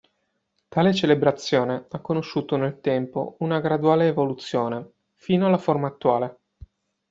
Tale 0.67 0.93
celebrazione 0.95 1.85
ha 1.87 1.99
conosciuto 1.99 2.55
nel 2.57 2.81
tempo 2.81 3.35
una 3.41 3.59
graduale 3.59 4.07
evoluzione, 4.07 4.93
fino 5.13 5.45
alla 5.45 5.59
forma 5.59 5.89
attuale. 5.89 6.39